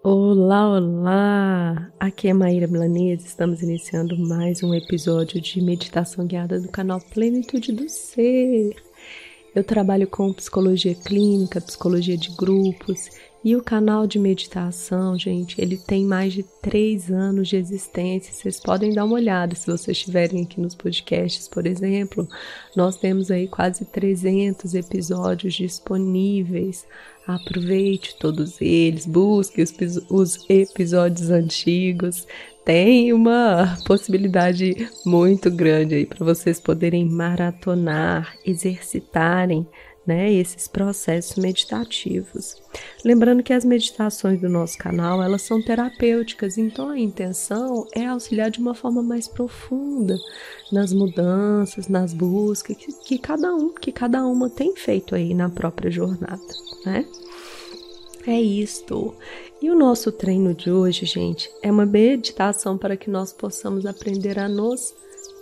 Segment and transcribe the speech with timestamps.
[0.00, 1.92] Olá, olá!
[1.98, 7.72] Aqui é Maíra Milanese, estamos iniciando mais um episódio de meditação guiada do canal Plenitude
[7.72, 8.76] do Ser.
[9.52, 13.10] Eu trabalho com psicologia clínica, psicologia de grupos
[13.44, 18.32] e o canal de meditação, gente, ele tem mais de três anos de existência.
[18.32, 22.28] Vocês podem dar uma olhada se vocês estiverem aqui nos podcasts, por exemplo.
[22.74, 26.84] Nós temos aí quase 300 episódios disponíveis.
[27.28, 29.70] Aproveite todos eles, busque os,
[30.08, 32.26] os episódios antigos.
[32.64, 39.66] Tem uma possibilidade muito grande aí para vocês poderem maratonar, exercitarem
[40.08, 42.56] né, esses processos meditativos.
[43.04, 48.50] Lembrando que as meditações do nosso canal, elas são terapêuticas, então a intenção é auxiliar
[48.50, 50.16] de uma forma mais profunda
[50.72, 55.50] nas mudanças, nas buscas que, que cada um, que cada uma tem feito aí na
[55.50, 56.40] própria jornada,
[56.86, 57.04] né?
[58.26, 59.14] É isto.
[59.60, 64.38] E o nosso treino de hoje, gente, é uma meditação para que nós possamos aprender
[64.38, 64.94] a nos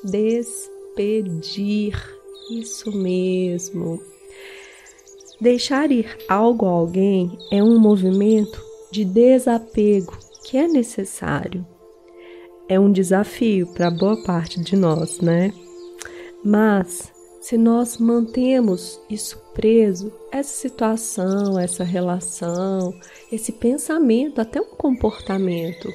[0.02, 1.94] despedir.
[2.50, 4.00] Isso mesmo.
[5.40, 11.66] Deixar ir algo a alguém é um movimento de desapego que é necessário.
[12.68, 15.52] É um desafio para boa parte de nós, né?
[16.42, 22.92] Mas se nós mantemos isso preso, essa situação, essa relação,
[23.30, 25.92] esse pensamento, até um comportamento,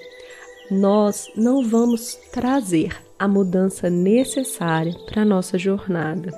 [0.69, 6.31] nós não vamos trazer a mudança necessária para a nossa jornada.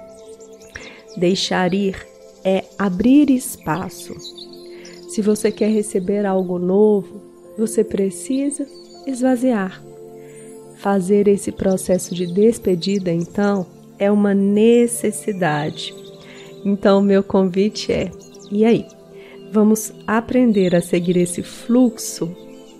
[1.18, 2.13] Deixar ir
[2.44, 4.16] é abrir espaço.
[5.10, 7.22] Se você quer receber algo novo,
[7.58, 8.68] você precisa
[9.06, 9.84] esvaziar.
[10.78, 13.66] Fazer esse processo de despedida, então,
[13.98, 15.94] é uma necessidade.
[16.66, 18.12] Então, meu convite é:
[18.52, 18.86] e aí?
[19.52, 22.36] Vamos aprender a seguir esse fluxo,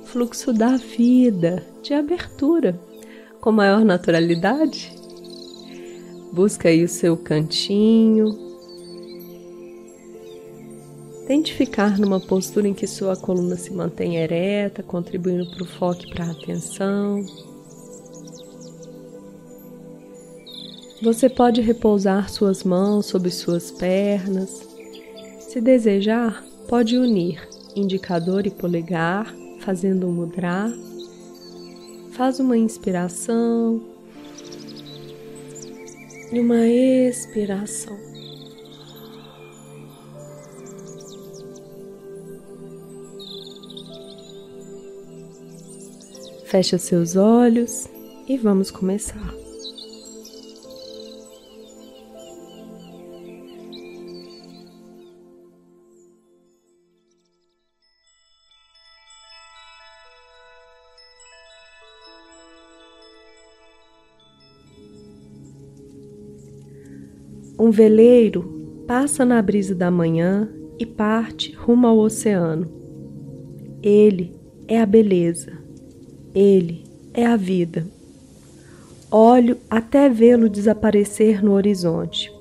[0.06, 2.80] fluxo da vida, de abertura,
[3.40, 4.92] com maior naturalidade?
[6.32, 8.53] Busca aí o seu cantinho,
[11.34, 16.04] Tente ficar numa postura em que sua coluna se mantém ereta, contribuindo para o foco
[16.04, 17.26] e para a atenção.
[21.02, 24.62] Você pode repousar suas mãos sobre suas pernas.
[25.40, 27.42] Se desejar, pode unir
[27.76, 30.72] indicador e polegar, fazendo mudra.
[32.12, 33.82] Faz uma inspiração
[36.32, 38.13] e uma expiração.
[46.54, 47.90] Feche seus olhos
[48.28, 49.34] e vamos começar.
[67.58, 70.48] Um veleiro passa na brisa da manhã
[70.78, 72.72] e parte rumo ao oceano.
[73.82, 75.63] Ele é a beleza
[76.34, 76.84] ele
[77.14, 77.86] é a vida.
[79.12, 82.34] Olho até vê-lo desaparecer no horizonte.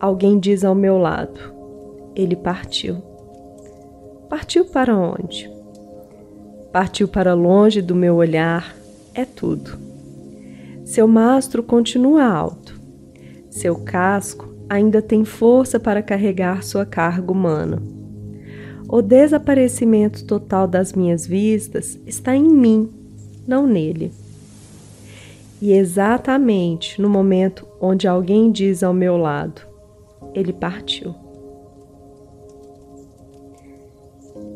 [0.00, 1.38] Alguém diz ao meu lado:
[2.14, 2.96] Ele partiu.
[4.28, 5.48] Partiu para onde?
[6.72, 8.76] Partiu para longe do meu olhar,
[9.14, 9.78] é tudo.
[10.84, 12.78] Seu mastro continua alto.
[13.50, 17.80] Seu casco ainda tem força para carregar sua carga humana.
[18.88, 22.88] O desaparecimento total das minhas vistas está em mim,
[23.46, 24.12] não nele.
[25.60, 29.62] E exatamente no momento onde alguém diz ao meu lado,
[30.34, 31.14] ele partiu.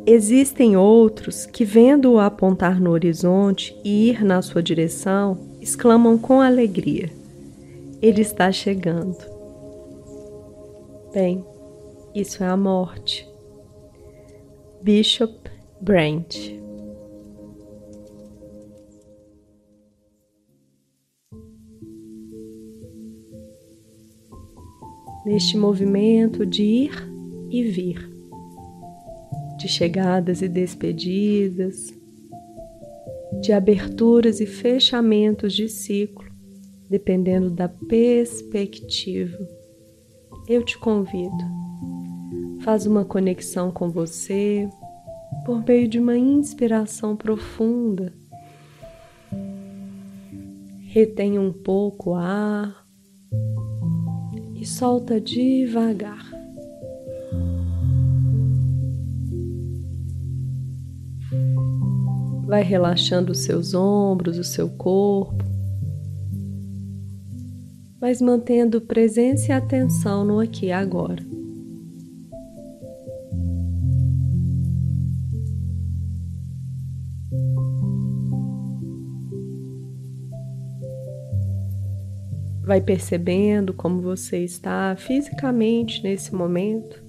[0.07, 7.11] Existem outros que, vendo-o apontar no horizonte e ir na sua direção, exclamam com alegria:
[8.01, 9.19] Ele está chegando.
[11.13, 11.45] Bem,
[12.15, 13.29] isso é a morte.
[14.83, 15.35] Bishop
[15.81, 16.61] Brent.
[25.31, 27.09] Neste movimento de ir
[27.49, 28.11] e vir,
[29.57, 31.95] de chegadas e despedidas,
[33.41, 36.27] de aberturas e fechamentos de ciclo,
[36.89, 39.39] dependendo da perspectiva,
[40.49, 41.61] eu te convido
[42.63, 44.69] Faz uma conexão com você
[45.47, 48.13] por meio de uma inspiração profunda.
[50.89, 52.80] Retém um pouco o ar
[54.61, 56.31] e solta devagar.
[62.47, 65.43] Vai relaxando os seus ombros, o seu corpo,
[67.99, 71.30] mas mantendo presença e atenção no aqui e agora.
[82.71, 87.03] Vai percebendo como você está fisicamente nesse momento.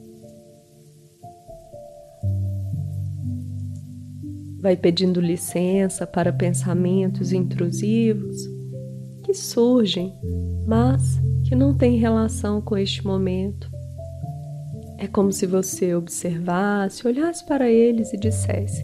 [4.59, 8.37] Vai pedindo licença para pensamentos intrusivos
[9.23, 10.11] que surgem,
[10.65, 13.69] mas que não têm relação com este momento.
[14.97, 18.83] É como se você observasse, olhasse para eles e dissesse: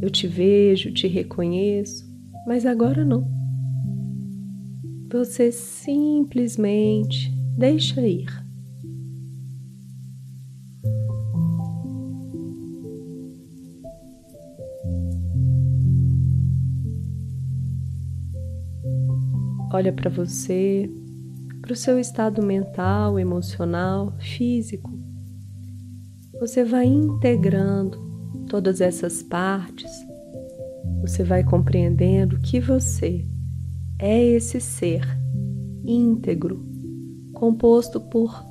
[0.00, 2.08] Eu te vejo, te reconheço,
[2.46, 3.41] mas agora não.
[5.12, 8.26] Você simplesmente deixa ir.
[19.70, 20.90] Olha para você,
[21.60, 24.90] para o seu estado mental, emocional, físico.
[26.40, 27.98] Você vai integrando
[28.48, 29.90] todas essas partes.
[31.02, 33.26] Você vai compreendendo que você
[34.02, 35.00] é esse ser
[35.86, 36.66] íntegro,
[37.32, 38.44] composto por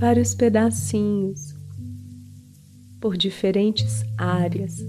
[0.00, 1.54] vários pedacinhos,
[2.98, 4.88] por diferentes áreas.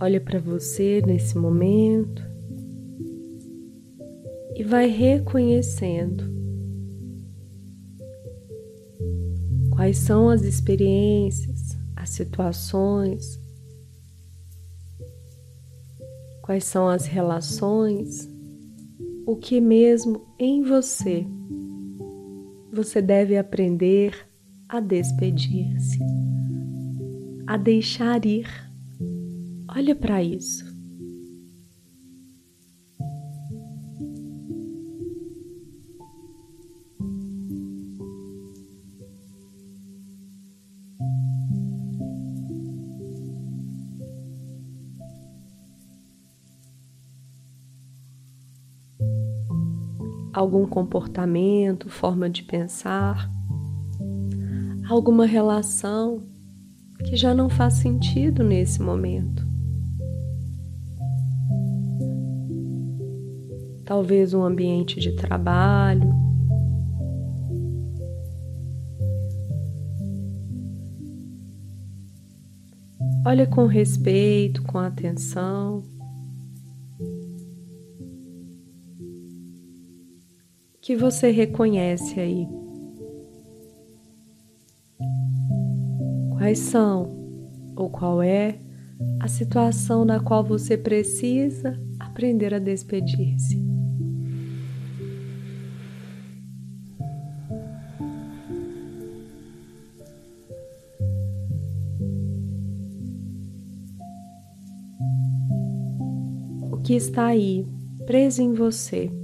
[0.00, 2.27] Olha para você nesse momento
[4.58, 6.24] e vai reconhecendo
[9.70, 13.40] quais são as experiências, as situações,
[16.42, 18.28] quais são as relações,
[19.24, 21.24] o que mesmo em você
[22.72, 24.26] você deve aprender
[24.68, 26.00] a despedir-se,
[27.46, 28.48] a deixar ir.
[29.68, 30.67] Olha para isso.
[50.38, 53.28] Algum comportamento, forma de pensar,
[54.88, 56.22] alguma relação
[57.04, 59.44] que já não faz sentido nesse momento.
[63.84, 66.08] Talvez um ambiente de trabalho.
[73.26, 75.97] Olha com respeito, com atenção.
[80.88, 82.48] Que você reconhece aí?
[86.30, 87.10] Quais são
[87.76, 88.58] ou qual é
[89.20, 93.62] a situação na qual você precisa aprender a despedir-se?
[106.72, 107.66] O que está aí,
[108.06, 109.17] preso em você?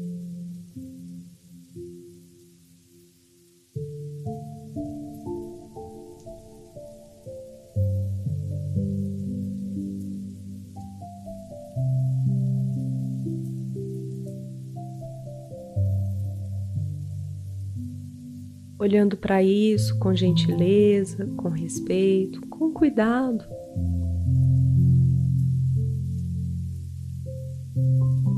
[18.95, 23.45] Olhando para isso com gentileza, com respeito, com cuidado.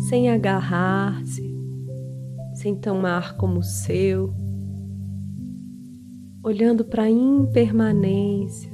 [0.09, 1.55] Sem agarrar-se,
[2.55, 4.33] sem tomar como seu,
[6.43, 8.73] olhando para a impermanência,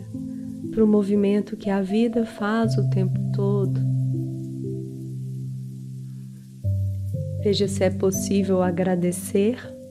[0.70, 3.80] para o movimento que a vida faz o tempo todo.
[7.42, 9.81] Veja se é possível agradecer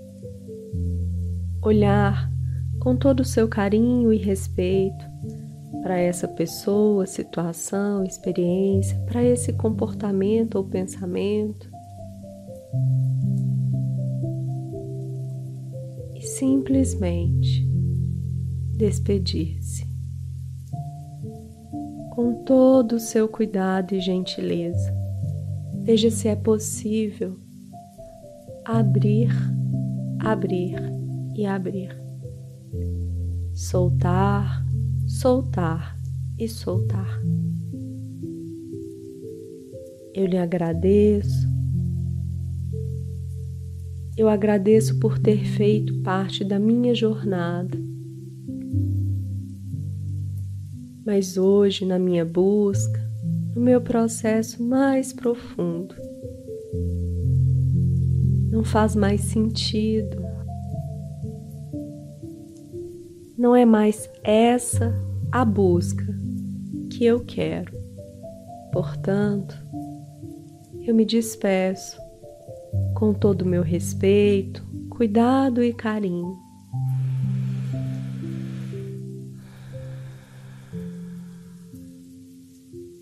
[1.62, 2.32] olhar
[2.80, 5.06] com todo o seu carinho e respeito
[5.82, 11.70] para essa pessoa, situação, experiência, para esse comportamento ou pensamento.
[16.16, 17.68] E simplesmente
[18.76, 19.90] despedir-se
[22.12, 24.94] com todo o seu cuidado e gentileza.
[25.84, 27.40] Veja se é possível
[28.66, 29.32] abrir,
[30.20, 31.01] abrir
[31.36, 31.96] e abrir.
[33.54, 34.66] Soltar,
[35.08, 35.98] soltar
[36.40, 37.22] e soltar.
[40.14, 41.52] Eu lhe agradeço
[44.18, 47.76] Eu agradeço por ter feito parte da minha jornada.
[51.04, 53.02] Mas hoje, na minha busca,
[53.56, 55.96] no meu processo mais profundo,
[58.52, 60.21] não faz mais sentido.
[63.42, 64.94] Não é mais essa
[65.32, 66.06] a busca
[66.92, 67.74] que eu quero.
[68.72, 69.58] Portanto,
[70.86, 72.00] eu me despeço
[72.94, 76.38] com todo o meu respeito, cuidado e carinho.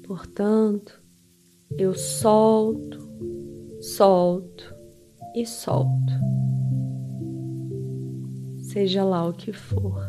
[0.07, 1.01] Portanto,
[1.77, 2.97] eu solto,
[3.81, 4.73] solto
[5.35, 6.13] e solto,
[8.61, 9.99] seja lá o que for.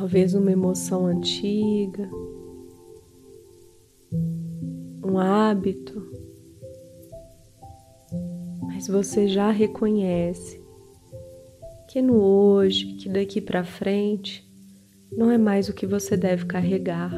[0.00, 2.08] Talvez uma emoção antiga,
[5.04, 6.10] um hábito,
[8.62, 10.58] mas você já reconhece
[11.86, 14.42] que no hoje, que daqui para frente,
[15.12, 17.12] não é mais o que você deve carregar.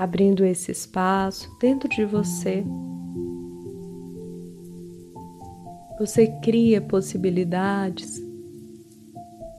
[0.00, 2.64] Abrindo esse espaço dentro de você.
[5.98, 8.18] Você cria possibilidades,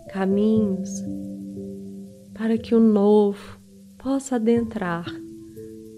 [0.09, 0.89] caminhos
[2.33, 3.59] para que o novo
[3.99, 5.05] possa adentrar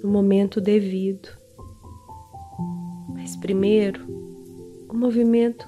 [0.03, 1.29] no momento devido.
[3.13, 4.05] Mas primeiro,
[4.89, 5.65] o movimento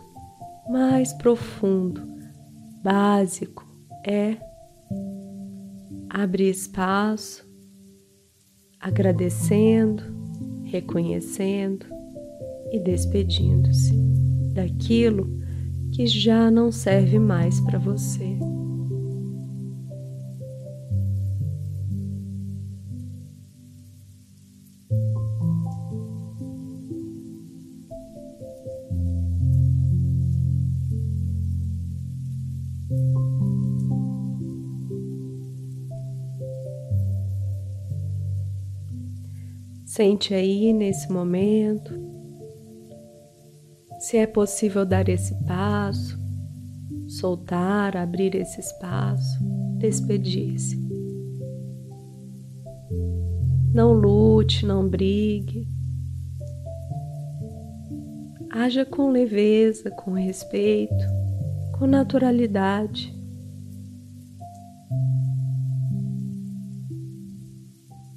[0.70, 2.02] mais profundo,
[2.84, 3.66] básico,
[4.06, 4.36] é
[6.10, 7.45] abrir espaço
[8.86, 10.04] agradecendo,
[10.66, 11.88] reconhecendo
[12.72, 13.96] e despedindo-se
[14.54, 15.28] daquilo
[15.92, 18.38] que já não serve mais para você.
[39.96, 41.94] Sente aí nesse momento
[43.98, 46.20] se é possível dar esse passo,
[47.08, 49.40] soltar, abrir esse espaço,
[49.78, 50.76] despedir-se.
[53.74, 55.66] Não lute, não brigue.
[58.52, 61.06] Haja com leveza, com respeito,
[61.72, 63.18] com naturalidade.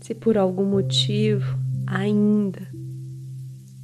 [0.01, 2.61] Se por algum motivo ainda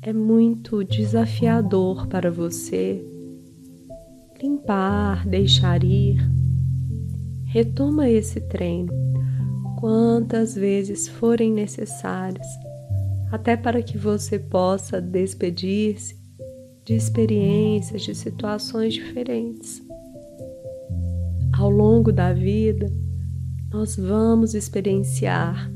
[0.02, 3.02] é muito desafiador para você
[4.42, 6.18] limpar, deixar ir.
[7.46, 8.92] Retoma esse treino
[9.80, 12.46] quantas vezes forem necessárias,
[13.32, 16.14] até para que você possa despedir-se
[16.84, 19.82] de experiências, de situações diferentes.
[21.58, 22.92] Ao longo da vida,
[23.72, 25.72] nós vamos experienciar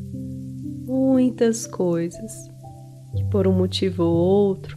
[0.99, 2.49] muitas coisas
[3.17, 4.77] que, por um motivo ou outro,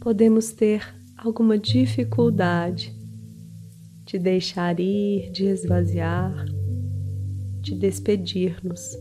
[0.00, 0.82] podemos ter
[1.18, 2.96] alguma dificuldade
[4.06, 6.46] de deixar ir, de esvaziar,
[7.60, 8.96] de despedir-nos.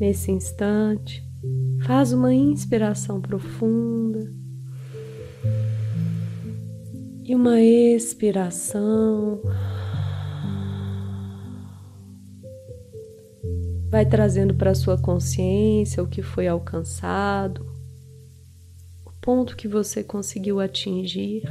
[0.00, 1.22] Nesse instante,
[1.82, 4.32] faz uma inspiração profunda
[7.24, 9.42] e uma expiração.
[13.90, 17.66] Vai trazendo para sua consciência o que foi alcançado,
[19.06, 21.42] o ponto que você conseguiu atingir.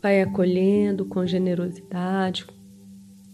[0.00, 2.46] Vai acolhendo com generosidade,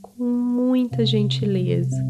[0.00, 2.02] com muita gentileza.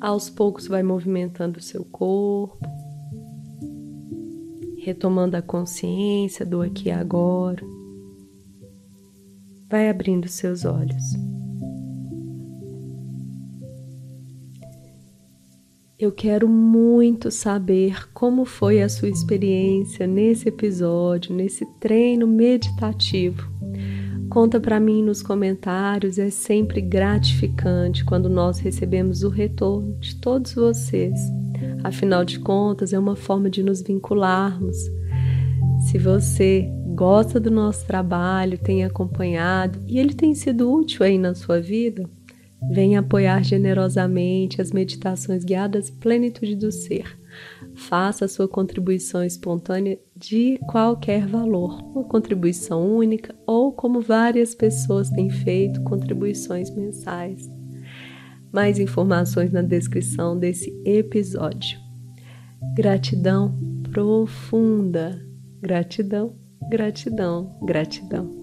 [0.00, 2.58] Aos poucos vai movimentando o seu corpo,
[4.78, 7.75] retomando a consciência do aqui e agora
[9.68, 11.14] vai abrindo seus olhos.
[15.98, 23.50] Eu quero muito saber como foi a sua experiência nesse episódio, nesse treino meditativo.
[24.28, 30.54] Conta para mim nos comentários, é sempre gratificante quando nós recebemos o retorno de todos
[30.54, 31.18] vocês.
[31.82, 34.76] Afinal de contas, é uma forma de nos vincularmos.
[35.88, 41.34] Se você gosta do nosso trabalho, tem acompanhado e ele tem sido útil aí na
[41.34, 42.08] sua vida,
[42.70, 47.18] venha apoiar generosamente as meditações guiadas Plenitude do Ser.
[47.74, 55.10] Faça a sua contribuição espontânea de qualquer valor, uma contribuição única ou como várias pessoas
[55.10, 57.46] têm feito, contribuições mensais.
[58.50, 61.78] Mais informações na descrição desse episódio.
[62.74, 63.54] Gratidão
[63.92, 65.22] profunda,
[65.60, 66.34] gratidão,
[66.68, 68.35] gratidão, gratidão.